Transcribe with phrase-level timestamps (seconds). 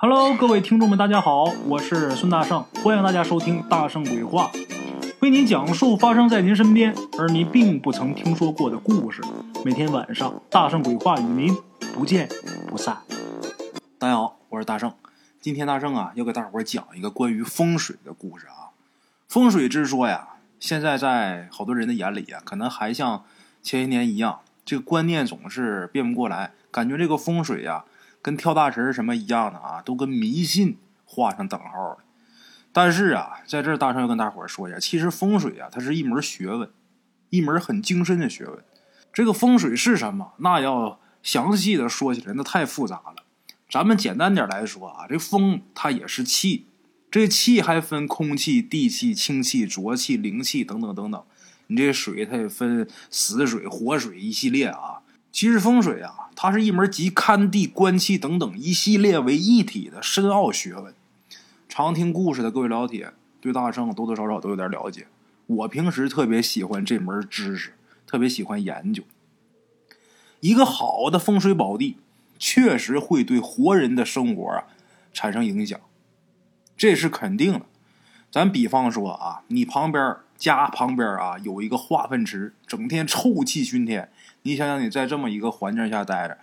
[0.00, 4.48] Hello，各位听众们，大家好，我是孙大圣，欢迎大家收听《大圣鬼话》，
[5.18, 9.20] 为您讲述发生在您身边而您并不曾听说过的故事。
[9.64, 11.52] 每天晚上，《大圣鬼话》与您
[11.92, 12.28] 不见
[12.68, 12.98] 不散。
[13.98, 14.94] 大家好，我是大圣，
[15.40, 18.70] 今天大圣啊要给大伙儿讲一个关于风水的故事啊。
[19.26, 20.28] 风水之说呀，
[20.60, 23.24] 现在在好多人的眼里啊，可能还像
[23.64, 27.82] 前些年一样，这个观念总是变不过来，感觉这个风水呀。
[28.20, 31.98] 跟跳大神什么一样的啊，都跟迷信画上等号了。
[32.72, 36.70] 但是啊，在这儿大圣要跟大伙说一下，其实风水啊，它是一门学问，
[37.30, 38.62] 一门很精深的学问。
[39.12, 40.34] 这个风水是什么？
[40.38, 43.24] 那要详细的说起来，那太复杂了。
[43.70, 46.66] 咱们简单点来说啊，这风它也是气，
[47.10, 51.24] 这气还分空气、地气、清气、浊气、灵气等等等等。
[51.68, 54.97] 你这水它也分死水、活水一系列啊。
[55.30, 60.94] 其实风水啊，它是一门集看地、观气等等一系列为一体的深奥学问。
[61.68, 65.06] 常听故事的各位老铁，对大圣多多少少都有点了解。
[65.46, 67.74] 我平时特别喜欢这门知识，
[68.06, 69.02] 特别喜欢研究。
[70.40, 71.96] 一个好的风水宝地，
[72.38, 74.64] 确实会对活人的生活啊
[75.12, 75.78] 产生影响，
[76.76, 77.62] 这是肯定的。
[78.30, 84.10] 咱比方说啊，你旁边家旁边啊有一个化粪池，整天臭气熏天。
[84.42, 86.38] 你想想，你在这么一个环境下待着，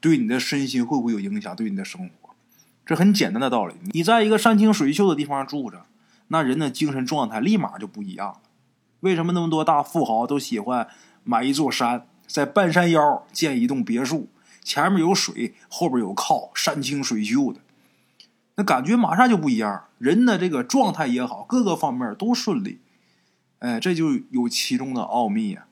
[0.00, 1.54] 对你的身心会不会有影响？
[1.56, 2.30] 对你的生活，
[2.84, 3.74] 这很简单的道理。
[3.92, 5.86] 你在一个山清水秀的地方住着，
[6.28, 8.40] 那人的精神状态立马就不一样了。
[9.00, 10.88] 为什么那么多大富豪都喜欢
[11.22, 14.28] 买一座山，在半山腰建一栋别墅，
[14.62, 17.60] 前面有水，后边有靠，山清水秀的，
[18.56, 19.84] 那感觉马上就不一样。
[19.98, 22.80] 人的这个状态也好，各个方面都顺利。
[23.60, 25.67] 哎，这就有其中的奥秘啊。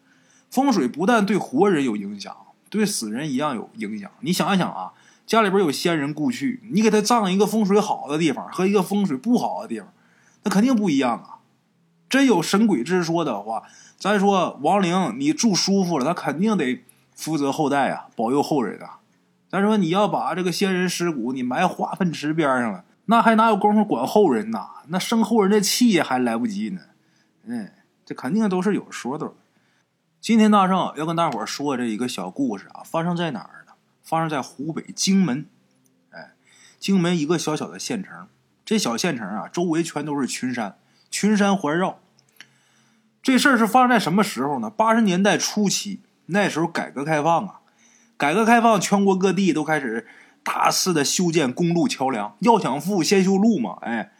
[0.50, 2.34] 风水不但对活人有影响，
[2.70, 4.11] 对死人一样有影响。
[4.20, 4.92] 你想一想啊，
[5.27, 9.92] 家里边有先人故去，你给他葬一个风水好的地方和一个风水不好的地方，
[10.44, 11.39] 那肯定不一样啊。
[12.08, 13.64] 真有神鬼之说的话，
[13.98, 16.84] 咱说亡灵你住舒服了，他肯定得
[17.14, 19.01] 负责后代啊，保佑后人啊。
[19.48, 24.68] 咱说你要把这个先人尸骨你埋化粪池边上了，那还哪有功夫管后人呐？
[24.89, 26.80] 那生后人的气还来不及呢。
[27.45, 27.70] 嗯，
[28.05, 29.33] 这肯定都是有说的。
[30.27, 33.75] 今天大圣要跟大伙说这一个小故事啊，发生在哪儿呢？
[34.03, 35.47] 发生在湖北荆门。
[36.11, 36.33] 哎，
[36.81, 38.27] 荆门一个小小的县城，
[38.64, 40.79] 这小县城啊，周围全都是群山，
[41.13, 42.01] 群山环绕。
[43.23, 44.69] 这事儿是发生在什么时候呢？
[44.69, 47.61] 八十年代初期，那时候改革开放啊，
[48.17, 50.08] 改革开放，全国各地都开始
[50.43, 52.37] 大肆的修建公路桥梁。
[52.41, 53.79] 要想富，先修路嘛。
[53.83, 54.11] 哎，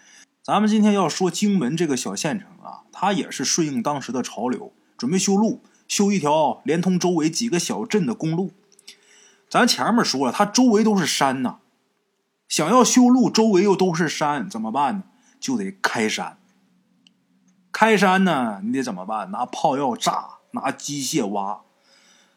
[0.41, 5.65] 咱们今天要说荆门这个小县城啊，它也是顺应当时的潮流，准备修路。
[5.89, 8.53] 修一条连通周围几个小镇的公路，
[9.49, 11.59] 咱前面说了，它周围都是山呐。
[12.49, 15.05] 想要修路，周围又都是山，怎么办呢？
[15.39, 16.39] 就得开山。
[17.73, 19.31] 开山呢，你得怎么办？
[19.31, 21.63] 拿炮药炸，拿机械挖。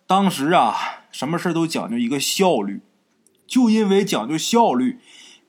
[0.06, 0.76] 当时啊，
[1.12, 2.82] 什么事都讲究一个效率，
[3.48, 5.00] 就因为讲究效率，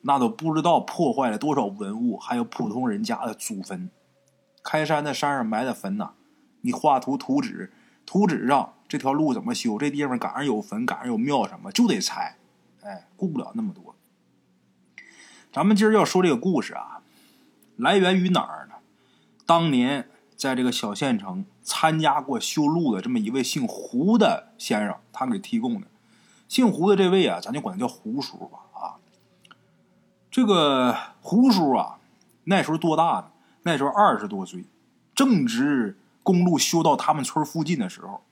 [0.03, 3.91] 那都不知道破坏了多少文物，还有普通人家的祖坟。
[4.63, 6.11] 开山的山上埋的坟呐，
[6.61, 7.73] 你画图图纸。
[8.11, 9.79] 图纸上这条路怎么修？
[9.79, 12.39] 这地方赶上有坟，赶上有庙，什么就得拆。
[12.83, 13.95] 哎，顾不了那么多。
[15.53, 17.03] 咱们今儿要说这个故事啊，
[17.77, 18.75] 来源于哪儿呢？
[19.47, 25.87] 当年在这个小县城参加过修路的这么一位姓胡的先生，他给提供的。
[26.49, 28.59] 姓胡的这位啊，咱就管他叫胡叔吧。
[28.73, 28.99] 啊，
[30.33, 32.01] 这个胡叔啊，
[32.43, 33.31] 那时候多大呢？
[33.63, 34.65] 那时候二十多岁，
[35.15, 35.97] 正值。
[36.23, 38.25] 公路修到他们村附近的时候，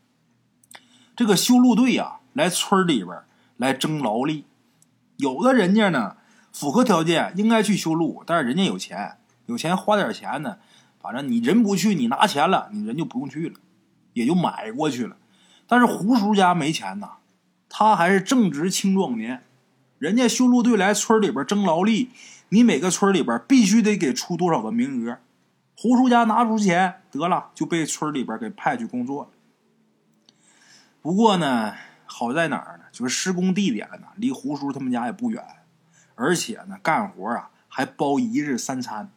[1.17, 3.19] 这个修路队呀来村里边
[3.57, 4.45] 来征劳力。
[5.17, 6.17] 有的人家呢
[6.53, 10.59] 符合条件，应该去修路，但是人家有钱，有钱花点钱呢，
[11.01, 13.55] 反正你人不去，你拿钱了，你人就不用去了，
[14.13, 15.17] 也就买过去了。
[15.67, 17.15] 但是胡叔家没钱呐，
[17.69, 19.43] 他还是正值青壮年，
[19.99, 22.11] 人家修路队来村里边征劳力，
[22.51, 25.19] 你每个村里边必须得给出多少个名额。
[25.81, 29.31] 胡叔家拿出钱得了，就被村里边给派去工作了。
[31.01, 31.73] 不过呢，
[32.05, 32.87] 好在哪儿呢？
[32.91, 35.41] 就是施工地点呢，离胡叔他们家也不远，
[36.17, 39.13] 而且呢，干活啊还包一日三餐，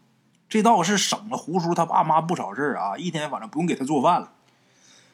[0.48, 2.96] 这倒是省了胡叔他爸妈不少事儿啊。
[2.96, 4.32] 一天反正不用给他做饭了。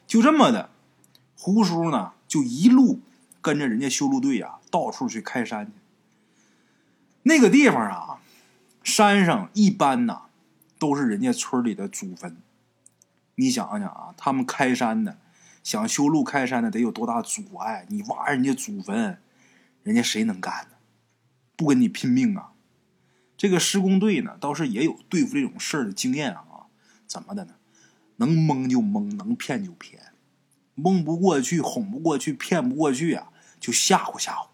[0.05, 0.69] 就这么的，
[1.37, 2.99] 胡叔呢就一路
[3.39, 5.71] 跟着人家修路队呀，到处去开山去。
[7.23, 8.19] 那个地方啊，
[8.83, 10.23] 山上一般呐。
[10.79, 12.37] 都是人家村里的祖坟，
[13.35, 15.17] 你想想啊，他们开山的，
[15.63, 17.85] 想修路开山的，得有多大阻碍？
[17.89, 19.19] 你挖人家祖坟，
[19.83, 20.77] 人家谁能干呢？
[21.55, 22.51] 不跟你拼命啊。
[23.35, 26.43] 这个施工队呢，倒是也有对付这种事儿的经验啊。
[27.05, 27.53] 怎么的呢？
[28.17, 30.01] 能蒙就蒙，能骗就骗，
[30.73, 34.47] 蒙不过去，哄不过去，骗不过去啊，就吓唬吓唬。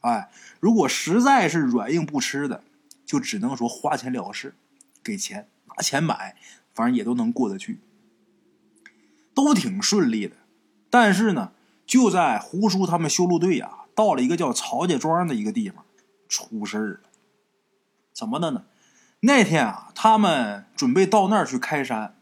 [0.00, 2.64] 哎，如果实在是软硬不吃的，
[3.04, 4.54] 就只能说花钱了事，
[5.02, 6.36] 给钱拿钱买，
[6.74, 7.80] 反正也都能过得去，
[9.34, 10.36] 都挺顺利的。
[10.90, 11.52] 但是呢，
[11.86, 15.84] 就在胡叔他们修路队啊，到了一个叫曹家庄的一个地方，
[16.28, 17.00] 出事儿了。
[18.12, 18.64] 怎么的呢？
[19.20, 22.16] 那天啊，他们准备到那儿去开山，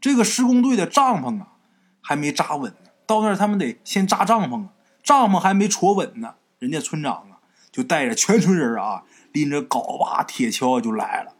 [0.00, 1.54] 这个施工队的帐篷啊
[2.00, 2.90] 还没扎稳呢。
[3.06, 4.72] 到那儿他们得先扎帐篷啊，
[5.02, 6.36] 帐篷还没戳稳呢。
[6.60, 7.40] 人家村长啊，
[7.72, 11.34] 就带着全村人啊，拎着镐把、铁锹就来了。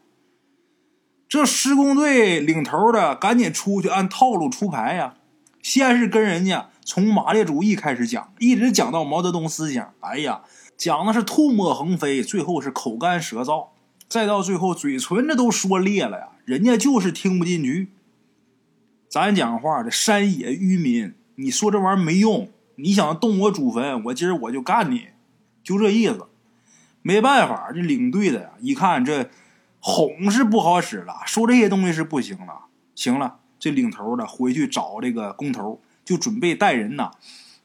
[1.33, 5.15] 这施工队领头的赶紧出去按套路出牌呀。
[5.63, 9.95] 先是跟人家从马列主义开始讲，一直讲到毛泽东思想。
[10.01, 10.43] 哎呀，
[10.77, 13.69] 讲的是唾沫横飞，最后是口干舌燥，
[14.07, 16.27] 再到最后嘴唇子都说裂了呀。
[16.45, 17.87] 人家就是听不进去。
[19.09, 22.49] 咱讲话这山野愚民，你说这玩意儿没用。
[22.75, 25.07] 你想动我祖坟，我今儿我就干你。
[25.63, 26.27] 就这意思，
[27.01, 29.31] 没办法，这领队的呀，一看这
[29.85, 32.67] 哄是不好使了，说这些东西是不行了。
[32.95, 37.11] 行了，这领头的回去找这个工头，就准备带人呐，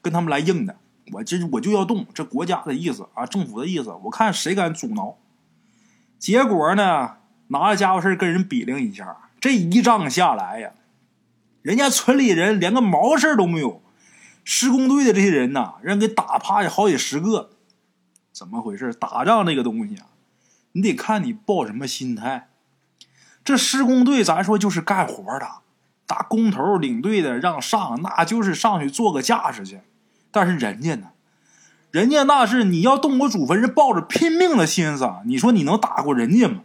[0.01, 0.75] 跟他们来硬的。
[1.13, 5.15] 我这我就要动，这国家的意思啊，政府的意思，我看谁敢阻挠。
[6.17, 10.71] 结果呢，拿着家伙事跟人比量一下，这一仗下来呀，
[11.61, 13.81] 人家村里人连个毛事都没有，
[14.43, 17.51] 施工队的这些人呐，人给打趴下好几十个。
[18.33, 18.93] 怎么回事？
[18.93, 20.08] 打仗这个东西啊，
[20.73, 22.49] 你得看你抱什么心态。
[23.43, 25.47] 这施工队咱说就是干活的，
[26.05, 29.81] 打工头领队的让上，那就是上去做个架势去。
[30.31, 31.07] 但是人家呢，
[31.89, 35.09] 人家那是你要动我祖坟，是抱着拼命的心思。
[35.25, 36.61] 你说你能打过人家吗？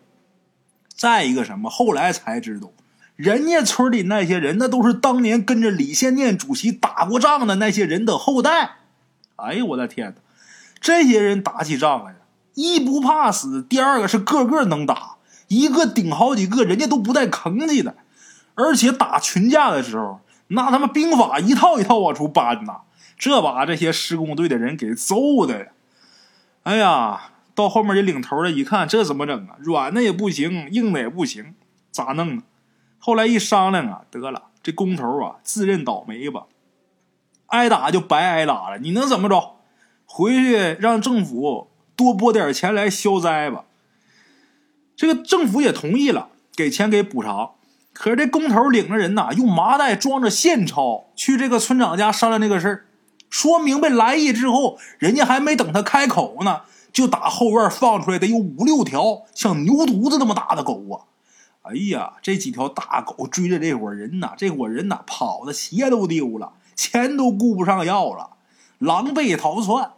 [0.94, 1.70] 再一个什么？
[1.70, 2.70] 后来才知道，
[3.16, 8.76] 人家村里那些人，那都是当年跟着李先念主席打过仗的那些人的后代。
[9.36, 10.20] 哎呦，我的天哪！
[10.80, 12.18] 这些人打起仗来呀，
[12.54, 15.16] 一不怕死，第二个是个个能打，
[15.48, 17.94] 一个顶好几个，人家都不带吭气的。
[18.54, 22.82] 而且打群架的时候，那他妈兵法一套一套往出搬呐，
[23.18, 25.66] 这把这些施工队的人给揍的呀！
[26.62, 29.56] 哎呀，到后面这领头的一看，这怎么整啊？
[29.58, 31.54] 软的也不行，硬的也不行，
[31.90, 32.42] 咋弄呢？
[32.98, 36.44] 后来一商量啊，得了，这工头啊，自认倒霉吧，
[37.48, 39.56] 挨打就白挨打了，你能怎么着？
[40.06, 43.64] 回去让政府多拨点钱来消灾吧。
[44.96, 47.52] 这个政府也同意了，给钱给补偿。
[47.92, 52.84] 可是这工头领着人呐，用麻袋装着现钞去这个村长家商量这个事儿。
[53.30, 56.62] 说明白来意之后，人家还没等他开口呢，
[56.92, 61.10] 就打后院放出来得有五六条像牛犊子那么大的狗啊！
[61.62, 68.30] 哎呀，这几条大狗追着这伙人呐，这伙人呐跑的鞋都丢了，钱都顾不上要了，
[68.78, 69.92] 狼狈逃窜。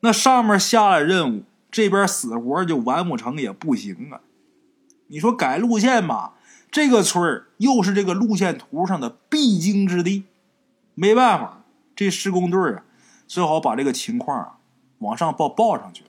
[0.00, 4.20] 那上面下了任务，这边死活就完不成也不行啊！
[5.08, 6.34] 你说改路线吧，
[6.70, 10.24] 这个村儿又是这个路线图上的必经之地，
[10.94, 11.64] 没办法，
[11.96, 12.84] 这施工队啊，
[13.26, 14.58] 只好把这个情况啊
[14.98, 16.04] 往上报报上去。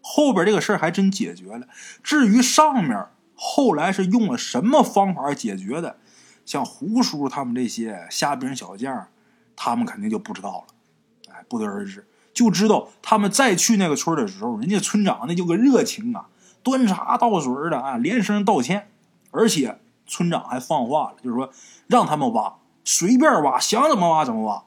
[0.00, 1.68] 后边这个事儿还真解决了。
[2.02, 5.98] 至于上面后来是用了什么方法解决的，
[6.44, 9.08] 像胡叔他们这些虾兵小将，
[9.54, 12.06] 他们肯定就不知道了，哎，不得而知。
[12.36, 16.26] 就知道他们再去那个村的时候，人家村长那就个热情啊，
[16.62, 18.90] 端茶倒水的啊，连声道歉，
[19.30, 21.50] 而且村长还放话了，就是说
[21.86, 24.64] 让他们挖，随便挖，想怎么挖怎么挖，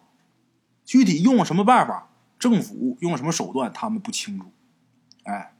[0.84, 2.10] 具体用什么办法，
[2.40, 4.52] 政府用什么手段，他们不清楚。
[5.26, 5.54] 哎，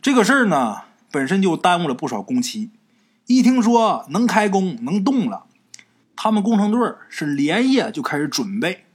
[0.00, 2.70] 这个事儿呢，本身就耽误了不少工期。
[3.26, 5.44] 一听说能开工能动了，
[6.16, 8.86] 他们工程队是连夜就开始准备。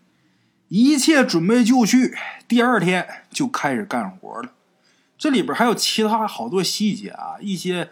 [0.75, 4.53] 一切准备就绪，第二天就开始干活了。
[5.19, 7.91] 这里边还有其他好多细节啊，一些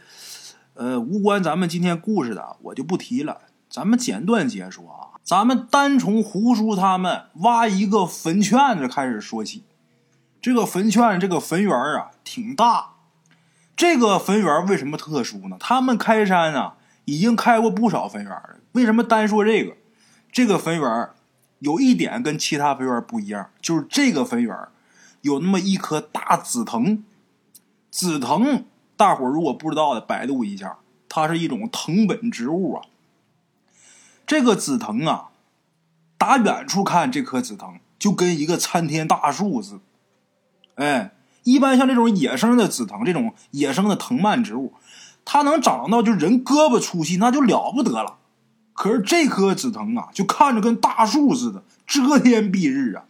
[0.73, 3.41] 呃无关咱们今天故事的，我就不提了。
[3.69, 9.63] 咱们简短解说啊，咱们单从胡叔他们挖一个坟圈子开始说起。
[10.41, 12.93] 这个坟圈这个坟园啊挺大。
[13.75, 15.57] 这个坟园为什么特殊呢？
[15.59, 18.55] 他们开山啊已经开过不少坟园了。
[18.71, 19.77] 为什么单说这个？
[20.31, 21.09] 这个坟园
[21.61, 24.55] 有一点跟其他坟园不一样，就是这个坟园
[25.21, 27.03] 有那么一棵大紫藤。
[27.91, 28.63] 紫藤，
[28.97, 30.77] 大伙如果不知道的，百度一下，
[31.07, 32.85] 它是一种藤本植物啊。
[34.25, 35.29] 这个紫藤啊，
[36.17, 41.11] 打远处看，这棵紫藤就跟一个参天大树似的，哎，
[41.43, 44.73] 一般像这种野生的紫藤，这种野生的藤蔓植物，
[45.25, 48.17] 它能长到就人胳膊粗细，那就了不得了。
[48.73, 53.03] 可是这棵紫藤啊，就看着跟大树似的，遮天蔽日啊，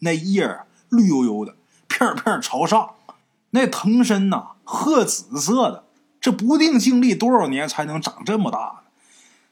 [0.00, 1.56] 那叶啊绿油油的，
[1.88, 2.90] 片片朝上，
[3.50, 5.84] 那藤身呐褐紫色的，
[6.20, 8.82] 这不定经历多少年才能长这么大。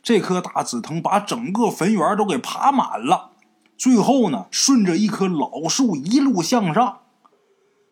[0.02, 3.30] 这棵大紫藤把整个坟园都给爬满了，
[3.76, 6.98] 最后呢，顺着一棵老树一路向上。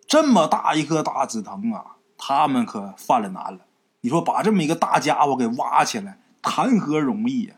[0.06, 3.60] 这么大一棵大紫藤啊，他们可犯了难了。
[4.00, 7.56] 你说把这么一个大家伙给挖起来，谈何容易呀？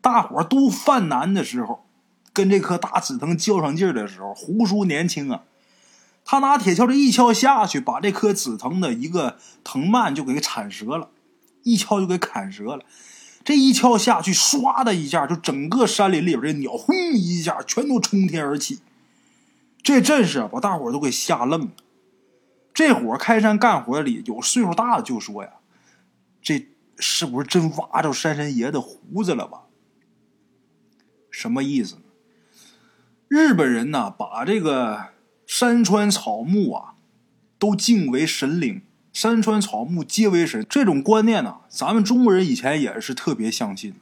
[0.00, 1.86] 大伙都犯难的时候，
[2.32, 5.42] 跟这棵大紫藤较上劲儿的时候，胡叔年轻啊，
[6.24, 11.10] 他拿铁锹这一锹下去，把这棵紫藤的一个藤蔓就给铲折了，
[11.64, 12.84] 一锹就给砍折了。
[13.44, 18.80] 这一锹下去，唰的一下，就整个山林里边这鸟轰一下全都冲天而起。
[19.82, 21.68] 这阵势，把大伙都给吓愣了。
[22.74, 25.50] 这伙开山干活里有岁数大的就说呀
[26.42, 26.66] ：“这
[26.98, 29.62] 是不是真挖着山神爷的胡子了吧？”
[31.30, 31.98] 什么意思？
[33.28, 35.08] 日本人呢，把这个
[35.46, 36.94] 山川草木啊，
[37.58, 38.82] 都敬为神灵。
[39.12, 43.96] 山川草木皆为神，这种观念呢，咱们中国人以前也是特别相信的。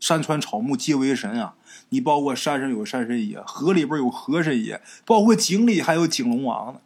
[0.00, 1.56] 山川草木皆为神啊！
[1.90, 6.80] 你包括山上有山神爷，河里边有河神爷，包括井里还有井龙王呢。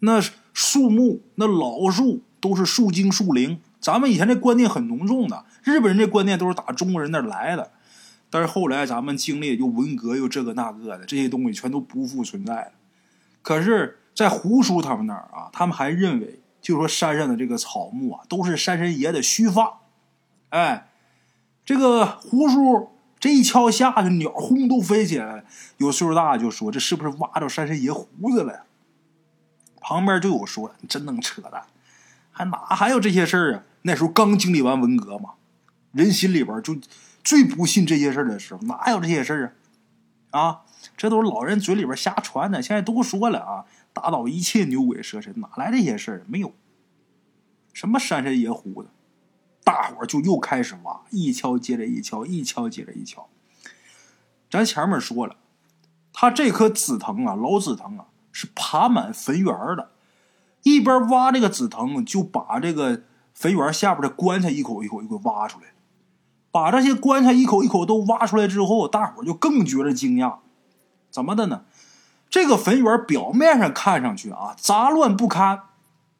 [0.00, 0.20] 那
[0.52, 5.44] 树木、那老树都是树精树灵，咱们以前这观念很浓重的。
[5.62, 7.72] 日本人这观念都是打中国人那来的，
[8.30, 12.72] 但是后来咱们经历又文革又这个那个的，这些东西全都不复存在了。
[13.42, 16.40] 可是，在胡叔他们那儿啊，他们还认为。
[16.62, 19.82] 就说山上的这个草木啊，都是山神爷的须发。
[20.48, 20.88] 哎，
[21.64, 22.90] 这个胡叔
[23.20, 25.44] 这一敲下去，鸟轰都飞起来了。
[25.76, 28.64] 有岁数大就说：“这是不是挖着山神爷胡子了呀？”
[29.80, 31.62] 旁边就有说：“你真能扯淡，
[32.36, 33.62] 还哪还有这些事儿啊？
[33.82, 35.30] 那时候刚经历完文革嘛，
[35.92, 36.76] 人心里边就
[37.24, 39.56] 最不信这些事儿的时候，哪有这些事儿
[40.30, 40.40] 啊？
[40.40, 40.60] 啊，
[40.98, 42.60] 这都是老人嘴里边瞎传的。
[42.60, 43.64] 现在都说了啊。”
[43.96, 46.22] 打倒一切牛鬼蛇神，哪来这些事儿？
[46.26, 46.52] 没有，
[47.72, 48.90] 什么山神爷胡子，
[49.64, 53.26] 大伙儿就又开始挖，一敲接着一敲，一敲接着一敲。
[54.50, 55.36] 咱前面说了，
[56.12, 59.46] 他这棵紫藤啊，老紫藤啊，是爬满坟园
[59.78, 59.92] 的。
[60.66, 65.66] 一边挖这个紫藤，就把这个坟园下边的棺材一口一口就给挖出来。
[66.50, 70.38] 把这些棺材一口一口都挖出来之后，大伙就更觉得惊讶，
[71.08, 71.62] 怎么的呢？
[72.28, 75.60] 这个坟园表面上看上去啊杂乱不堪，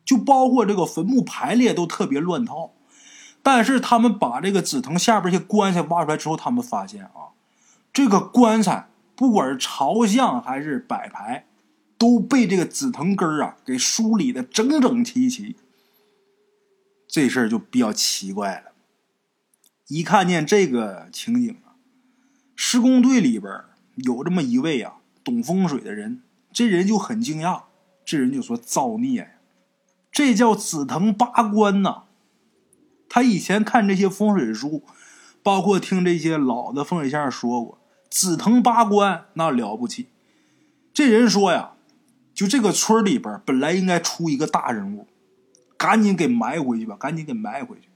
[0.04, 2.70] 就包括这个坟墓排列都特别乱套。
[3.42, 7.34] 但是他们把这个紫藤下边这些棺材挖出来之后，他们发现啊，
[7.92, 11.46] 这个棺材不管是朝向还是摆排，
[11.98, 15.56] 都被这个紫藤根啊给梳理的整整齐齐。
[17.06, 18.72] 这事儿就比较奇怪了。
[19.88, 21.76] 一看见这个情景啊，
[22.54, 23.52] 施工队里边
[23.96, 24.94] 有这么一位啊。
[25.24, 26.22] 懂风水的人，
[26.52, 27.62] 这人就很惊讶。
[28.04, 29.28] 这人就说：“造孽呀，
[30.12, 32.04] 这叫紫藤八关呐！”
[33.10, 34.84] 他以前看这些风水书，
[35.42, 40.06] 包括听这些老的风水先生说过，紫藤八关那了不起。
[40.94, 41.72] 这人说呀，
[42.36, 45.08] 就这个村里边本来应该出一个大人物，
[45.76, 47.88] 赶紧给埋回去吧，赶紧给埋回去。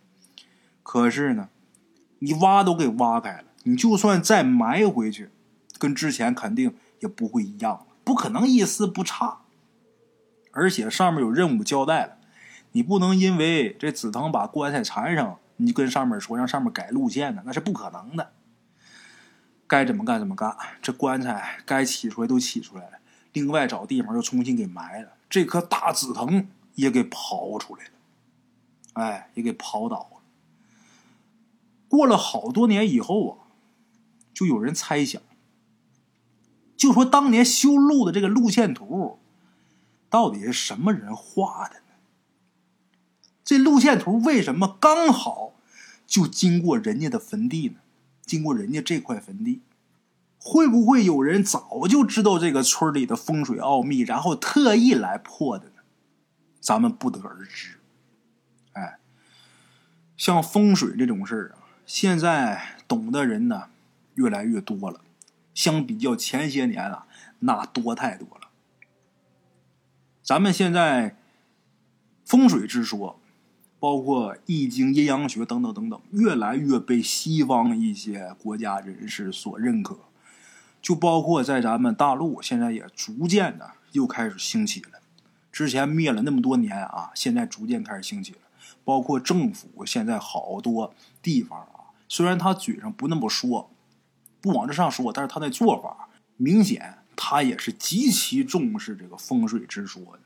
[0.82, 1.48] 可是呢，
[2.18, 5.30] 你挖都给挖开了，你就算再埋回去，
[5.78, 6.74] 跟之前肯定。
[7.00, 9.38] 也不会一样，不可能一丝不差。
[10.52, 12.18] 而且上面有任务交代了，
[12.72, 18.32] 你不能因为这紫藤把棺材缠上，你就跟上面说让上面改路线呢，那是不可能的。
[19.66, 22.98] 该怎么干怎么干，这棺材该起出来都起出来了，
[23.32, 27.90] 另外找地方又重新给埋了，这棵大紫藤也给刨出来了，
[28.94, 30.22] 哎，也给刨倒了。
[31.88, 33.32] 过了好多年以后啊，
[34.32, 35.20] 就有人猜想。
[36.76, 39.18] 就说当年修路的这个路线图，
[40.08, 41.94] 到底是什么人画的呢？
[43.44, 45.54] 这路线图为什么刚好
[46.06, 47.80] 就经过人家的坟地呢？
[48.22, 49.60] 经过人家这块坟地，
[50.42, 55.82] 会不会有人早就知道这个村里的风水奥秘，然后特意来破的呢？
[56.60, 57.78] 咱们不得而知。
[58.72, 58.98] 哎，
[60.16, 63.64] 像风水这种事儿啊，现在懂的人呢
[64.14, 65.02] 越来越多了。
[65.52, 67.06] 相比较前些年啊，
[67.40, 68.48] 那多太多了。
[70.22, 71.16] 咱们现在
[72.24, 73.20] 风水之说，
[73.78, 79.98] 包括易经、阴阳学等等等等，越来越被西方一些国家人士所认可。
[80.80, 85.00] 就包括在咱们大陆，现在也逐渐的又开始兴起了。
[85.52, 88.38] 之前灭了那么多年啊，现在逐渐开始兴起了。
[88.82, 93.70] 包括政府现在好多地方啊，虽然他嘴上不那么说，
[94.40, 100.20] 不往这上说，但是他那做法明显，他也是极其重视这个风水之说的。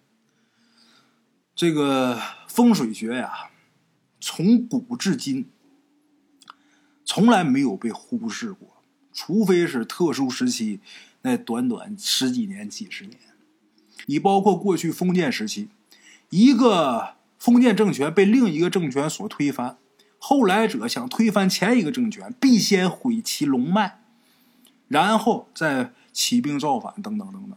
[1.54, 3.50] 这个风水学呀，
[4.20, 5.50] 从古至今
[7.04, 8.73] 从来没有被忽视过，
[9.14, 10.80] 除非是特殊时期，
[11.22, 13.18] 那短短十几年、几十年。
[14.06, 15.68] 你包括过去封建时期，
[16.28, 19.78] 一个封建政权被另一个政权所推翻，
[20.18, 24.02] 后来者想推翻前一个政权，必先毁其龙脉，
[24.88, 27.56] 然后再起兵造反，等等等等。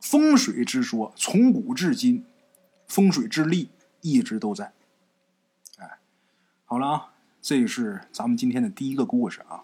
[0.00, 2.24] 风水之说从古至今，
[2.88, 3.68] 风水之力
[4.00, 4.72] 一直都在。
[5.78, 5.98] 哎，
[6.64, 9.62] 好了啊，这是咱们今天的第一个故事啊。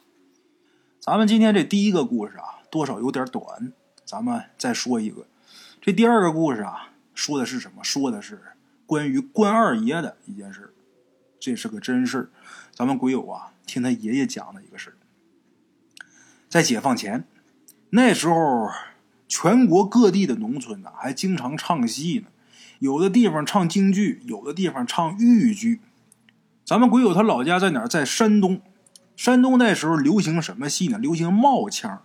[1.01, 3.73] 咱们今天这第一个故事啊，多少有点短，
[4.05, 5.27] 咱们再说一个。
[5.81, 7.83] 这第二个故事啊，说的是什么？
[7.83, 8.39] 说的是
[8.85, 10.75] 关于关二爷的一件事。
[11.39, 12.31] 这是个真事
[12.75, 14.95] 咱们鬼友啊，听他爷爷讲的一个事
[16.51, 17.25] 在解放前，
[17.89, 18.69] 那时候
[19.27, 22.27] 全国各地的农村呢，还经常唱戏呢。
[22.79, 25.81] 有的地方唱京剧，有的地方唱豫剧。
[26.67, 27.89] 咱们鬼友他老家在哪儿？
[27.89, 28.61] 在山东。
[29.21, 30.97] 山东那时候流行什么戏呢？
[30.97, 32.03] 流行冒腔。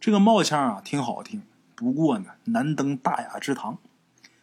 [0.00, 1.42] 这个冒腔啊，挺好听。
[1.76, 3.78] 不过呢，难登大雅之堂。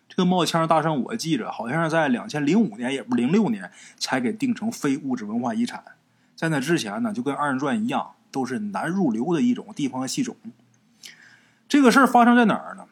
[0.08, 3.70] 这个冒腔大圣，我记着好像是在两千零五年，也不零六年
[4.00, 5.84] 才给定成非物质文化遗产。
[6.34, 10.38] 在那之前呢，就跟二人转一样，都是难入流的一种地方戏种。
[11.68, 12.86] 这个事儿发生在哪儿呢？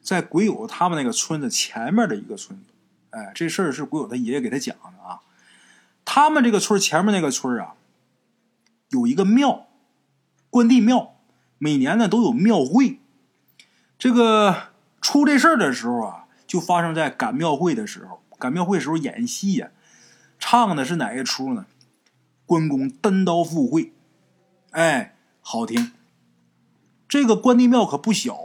[0.00, 2.64] 在鬼友他们那个村子前面的一个村子。
[3.10, 5.20] 哎，这事儿是鬼友他爷爷给他讲的啊。
[6.06, 7.74] 他们这个村前面那个村啊，
[8.90, 9.66] 有一个庙，
[10.50, 11.16] 关帝庙，
[11.58, 13.00] 每年呢都有庙会。
[13.98, 14.68] 这个
[15.00, 18.22] 出这事儿的时候啊，就发生在赶庙会的时候。
[18.38, 19.70] 赶庙会时候演戏呀，
[20.38, 21.64] 唱的是哪一出呢？
[22.44, 23.92] 关公单刀赴会，
[24.72, 25.92] 哎，好听。
[27.08, 28.38] 这个关帝庙可不小，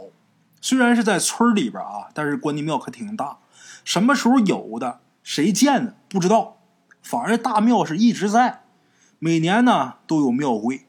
[0.60, 3.38] 虽然是在村里边啊，但是关帝庙可挺大。
[3.84, 6.56] 什么时候有的，谁建的不知道，
[7.02, 8.61] 反而大庙是一直在，
[9.24, 10.80] 每年呢都有庙会。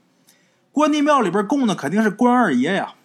[0.71, 2.95] 关帝庙里边供的肯定是关二爷呀。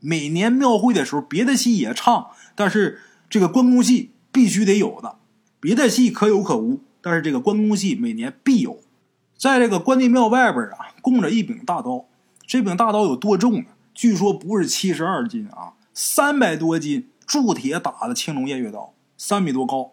[0.00, 5.16] 每年庙会的时候，别的戏也唱，但是这个关公戏必须得有的。
[5.60, 8.80] 别的戏可有可无，但是这个关公戏每年必有。
[9.38, 12.04] 在这个关帝庙外边啊，供着一柄大刀。
[12.46, 13.64] 这柄大刀有多重呢？
[13.94, 19.92] 据说不是七十二斤啊，三百多斤，铸铁打的青龙偃月刀，三米多高。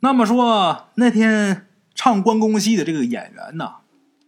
[0.00, 1.67] 那么说，那天
[1.98, 3.78] 唱关公戏的这个演员呢，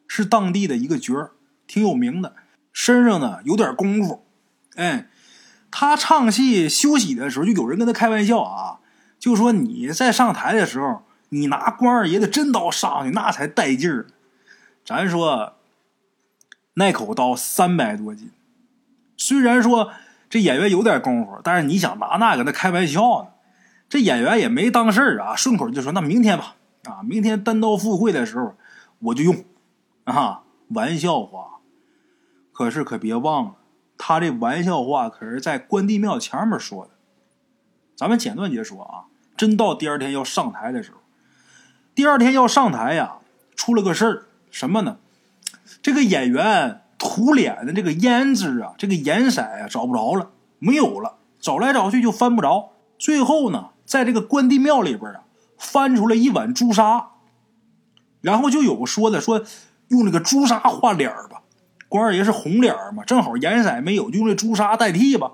[0.09, 1.31] 是当地的一个角儿，
[1.69, 2.35] 挺有名的，
[2.73, 4.27] 身上呢有点功夫。
[4.75, 5.07] 哎，
[5.71, 8.81] 他唱戏休息的时候，就有人跟他开玩笑啊，
[9.21, 14.09] 就说你在上台的时候，你拿关二爷的真刀上去，那才带劲儿。
[14.85, 15.55] 咱说
[16.75, 18.33] 那口刀三百多斤，
[19.17, 19.93] 虽然说
[20.29, 23.29] 这演员有点功夫，但是你想拿那跟他开玩笑呢，
[23.89, 28.55] 这演员也没当事儿啊，顺口就说那明天吧，啊，明天单刀赴会的时候
[29.01, 29.45] 我就用，
[30.05, 31.61] 啊，玩笑话。
[32.53, 33.55] 可是可别忘了。
[33.97, 36.91] 他这玩笑话可是在关帝庙前面说的，
[37.97, 39.05] 咱们简短截说啊。
[39.37, 40.99] 真到第二天要上台的时候，
[41.95, 43.17] 第二天要上台呀，
[43.57, 44.99] 出了个事儿，什么呢？
[45.81, 52.73] 这个演员涂脸的这个胭脂啊，这个颜色啊找不着了，没有了，找来找去就翻不着。
[52.99, 55.25] 最后呢，在这个关帝庙里边啊，
[55.61, 57.11] 翻出来一碗朱砂，
[58.23, 59.45] 然后就有个说的说
[59.89, 61.43] 用这个朱砂画脸儿吧。
[61.89, 65.33] 关二爷是红脸儿嘛，正好颜色没有，就用这朱砂代替吧。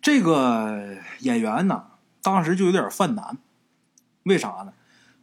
[0.00, 1.84] 这个演员呢，
[2.22, 3.38] 当时就有点犯难，
[4.22, 4.72] 为啥呢？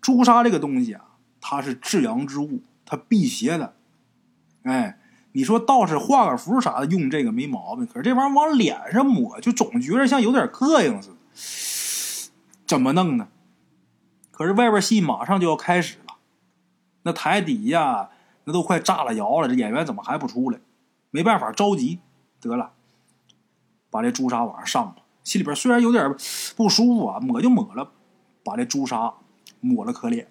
[0.02, 1.02] 朱砂这个东西啊，
[1.40, 3.76] 它是至阳之物，它辟邪的。
[4.64, 5.00] 哎，
[5.34, 11.16] 你说道士画个符啥的用这个没毛病，可是这玩意儿往脸上抹，就总觉得像有点膈应似的。
[12.66, 13.28] 怎么弄呢？
[14.42, 16.16] 可是外边戏马上就要开始了，
[17.04, 18.10] 那台底下。
[18.44, 20.60] 那都快炸了窑了，这演员怎么还不出来？
[21.12, 22.00] 没办法，着急，
[22.40, 22.72] 得了，
[23.92, 25.04] 把这朱砂往上上吧。
[25.24, 26.16] 心里边虽然有点
[26.56, 27.92] 不舒服啊，抹就抹了，
[28.44, 29.14] 把这朱砂
[29.60, 30.28] 抹了，可脸。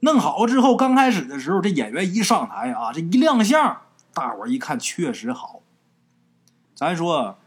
[0.00, 3.80] 弄好之后，刚开始的时候，这演员一上台啊，这一亮相，
[4.12, 5.62] 大伙一看确实好。
[6.74, 7.38] 咱说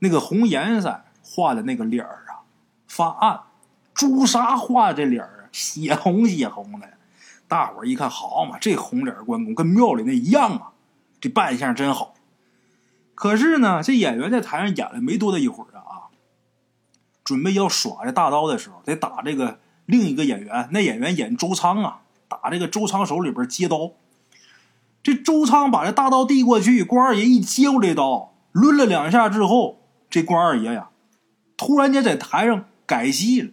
[0.00, 2.42] 那个红颜色画的那个脸儿啊，
[2.88, 3.45] 发暗；
[3.96, 6.86] 朱砂画这脸儿血红血红的。
[7.48, 10.72] 大伙儿一看，好嘛，这红脸关公跟庙里那一样啊！
[11.18, 12.12] 这扮相真好。
[13.14, 16.12] 可是呢，这演员在台上演了没多大一会儿啊，
[17.24, 20.68] 准备要耍这大刀的时候，得打这个另一个演员。
[20.72, 23.92] 那演员演周仓啊，打这个周仓手里边接刀。
[25.02, 29.78] 这周仓把这大刀递过去，关二爷一接过这刀，抡了两下之后，
[30.10, 30.90] 这关二爷呀，
[31.56, 33.52] 突然间在台上改戏了。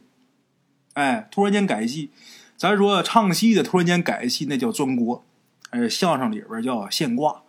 [0.93, 2.11] 哎，突然间改戏，
[2.55, 5.23] 咱说唱戏的突然间改戏，那叫钻锅；
[5.71, 7.43] 哎，相声里边叫现挂。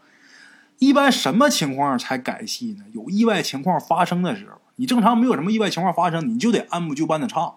[0.78, 2.84] 一般什么情况才改戏呢？
[2.92, 7.56] 有意外情况发生的时候，你正常没有什么意外情况发生，你就得按部就班的唱。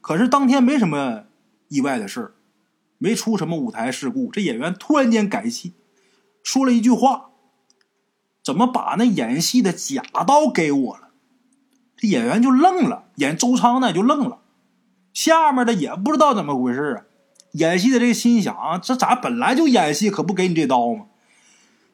[0.00, 1.24] 可是当天没什么
[1.68, 2.32] 意外的事儿，
[2.98, 5.74] 没出什么舞台事故，这演员突然间改戏，
[6.42, 7.30] 说了一句话
[8.42, 11.10] ：“怎么把那演戏的假刀给我了？”
[11.96, 14.40] 这演员就愣了，演周仓的就愣了。
[15.18, 17.02] 下面的也不知道怎么回事啊！
[17.50, 21.06] 演戏的这个心想啊：这咋本来就演戏，可不给你这刀吗？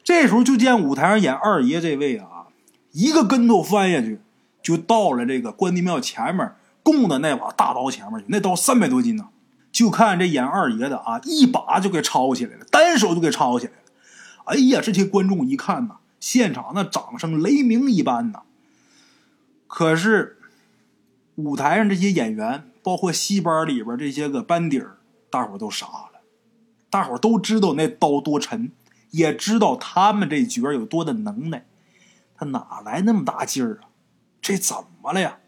[0.03, 2.49] 这时候就见舞台上演二爷这位啊，
[2.93, 4.21] 一个跟头翻下去，
[4.63, 8.27] 就到了这个关帝庙前面供的那把大刀前面去。
[8.29, 9.29] 那刀三百多斤呢，
[9.73, 13.79] 就看这演二爷的啊，一把就给抄起来了，单手就给抄起来了。
[14.45, 18.43] 哎呀，这些观众一看呐，现场那掌声雷鸣一般呐。
[19.67, 20.37] 可是
[21.37, 22.65] 舞台上这些演员。
[22.85, 24.99] 包括戏班里边这些个班底儿，
[25.31, 26.21] 大伙都傻了。
[26.91, 28.71] 大伙都知道那刀多沉，
[29.11, 31.65] 也知道他们这角有多的能耐。
[32.37, 33.89] 他哪来那么大劲儿啊？
[34.43, 35.39] 这怎么了呀？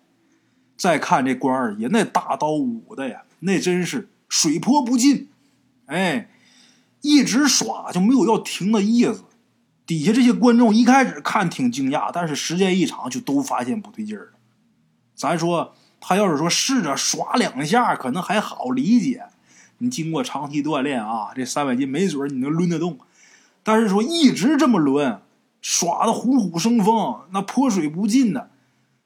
[0.78, 5.28] 再看这关二爷那大刀舞的呀，那真是水泼不进。
[5.84, 6.30] 哎，
[7.02, 9.24] 一直耍就没有要停的意思。
[9.84, 14.38] 底下这些观众一开始看挺惊讶，但是时间一长就都发现不对劲儿了。
[15.14, 15.74] 咱说。
[16.08, 19.24] 他要是说试着耍两下，可能还好理解。
[19.78, 22.96] 你经过长期锻炼啊，这三百斤没准你能抡得动。
[23.64, 25.18] 但是说一直这么抡，
[25.60, 28.50] 耍的虎虎生风，那泼水不进的，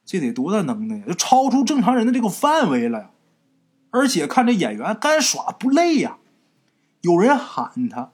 [0.04, 1.04] 这得多大能耐呀？
[1.06, 3.12] 就超出正常人的这个范围了。
[3.88, 6.18] 而且看这演员干耍不累呀，
[7.00, 8.10] 有人喊他，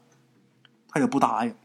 [0.87, 1.57] 他也不答应。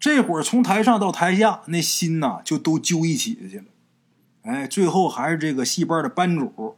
[0.00, 3.64] 这会儿从台上到台下，那心呐就都揪一起去了。
[4.42, 6.76] 哎，最后还是这个戏班的班主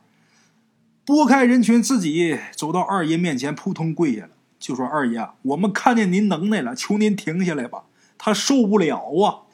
[1.05, 7.85] 拨开人群，自己走到二爷面前，扑通跪下了，就说：“二爷，我们看见您能耐了，求您停下来吧，
[8.17, 9.45] 他受不了啊！”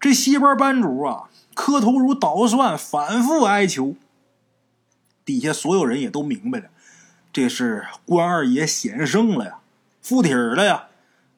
[0.00, 3.96] 这戏班班主啊，磕头如捣蒜，反复哀求。
[5.24, 6.66] 底下所有人也都明白了，
[7.32, 9.58] 这是关二爷显圣了呀，
[10.02, 10.88] 附体了呀，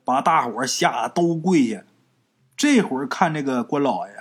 [0.05, 1.85] 把大伙吓得都跪下了。
[2.57, 4.15] 这会儿看这个关老爷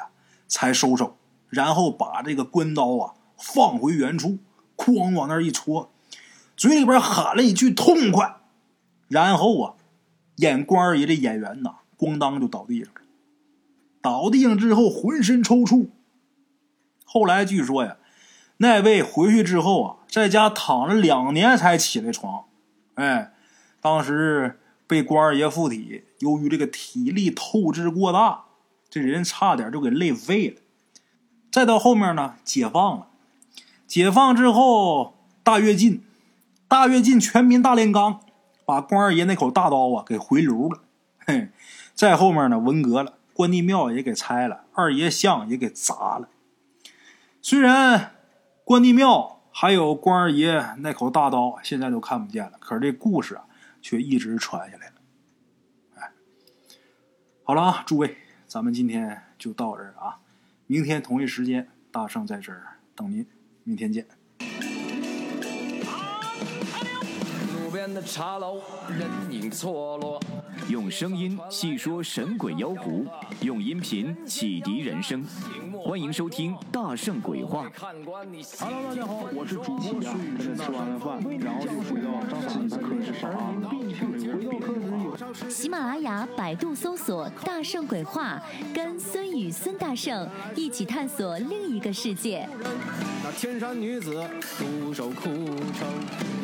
[0.47, 1.17] 才收手。
[1.55, 4.39] 然后把这个关刀啊放回原处，
[4.75, 5.89] 哐往那儿一戳，
[6.57, 8.35] 嘴里边喊了一句痛快，
[9.07, 9.73] 然后啊，
[10.35, 13.01] 演关二爷的演员呐，咣当就倒地上了。
[14.01, 15.87] 倒地上之后浑身抽搐。
[17.05, 17.95] 后来据说呀，
[18.57, 22.43] 那位回去之后啊，在家躺了两年才起来床。
[22.95, 23.33] 哎，
[23.79, 28.43] 当时被关二爷附体，由于这个体力透支过大，
[28.89, 30.61] 这人差点就给累废了。
[31.55, 33.07] 再到后面呢，解放了。
[33.87, 36.03] 解放之后，大跃进，
[36.67, 38.19] 大跃进，全民大炼钢，
[38.65, 40.81] 把关二爷那口大刀啊给回炉了。
[41.19, 41.47] 嘿，
[41.93, 46.27] 再后面呢，文革了，关帝庙也给拆了，二爷像也给砸了。
[47.41, 48.11] 虽然
[48.65, 53.45] 关帝庙还有关二爷那口大刀现在都看不见了，可是这故事啊
[53.81, 54.93] 却一直传下来了。
[56.01, 56.11] 哎，
[57.45, 60.19] 好了啊，诸位，咱们今天就到这儿啊。
[60.67, 63.25] 明天同一时间，大圣在这儿等您。
[63.63, 64.05] 明天见。
[67.85, 68.59] 边的茶楼，
[68.97, 70.19] 人影错落。
[70.69, 73.05] 用声音细说神鬼妖狐，
[73.41, 75.23] 用音频启迪人生。
[75.83, 77.67] 欢迎收听《大圣鬼话》。
[78.59, 80.55] Hello，大家好，我是主播孙宇。
[80.55, 82.09] 吃完了饭，然后就回到
[82.47, 83.29] 自己的课室上
[85.47, 88.41] 喜马拉雅、百度搜索“大圣鬼话”，
[88.73, 92.49] 跟孙宇、孙大圣一起探索另一个世界。
[93.23, 95.87] 那天山女子独守空城，